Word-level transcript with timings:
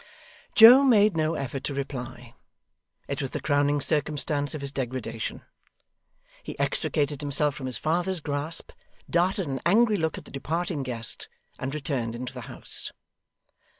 Joe 0.55 0.81
made 0.81 1.15
no 1.15 1.35
effort 1.35 1.63
to 1.65 1.75
reply. 1.75 2.33
It 3.07 3.21
was 3.21 3.29
the 3.29 3.39
crowning 3.39 3.79
circumstance 3.79 4.55
of 4.55 4.61
his 4.61 4.71
degradation. 4.71 5.43
He 6.41 6.57
extricated 6.57 7.21
himself 7.21 7.53
from 7.53 7.67
his 7.67 7.77
father's 7.77 8.19
grasp, 8.19 8.71
darted 9.07 9.47
an 9.47 9.61
angry 9.63 9.97
look 9.97 10.17
at 10.17 10.25
the 10.25 10.31
departing 10.31 10.81
guest, 10.81 11.29
and 11.59 11.75
returned 11.75 12.15
into 12.15 12.33
the 12.33 12.41
house. 12.49 12.91